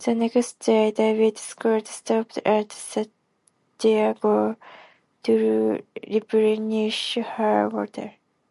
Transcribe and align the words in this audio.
The 0.00 0.16
next 0.16 0.58
day 0.58 0.90
"David 0.90 1.38
Scott" 1.38 1.86
stopped 1.86 2.38
at 2.38 2.72
Santiago 2.72 4.56
to 5.22 5.84
replenish 6.08 7.14
her 7.36 7.68
water. 7.68 8.14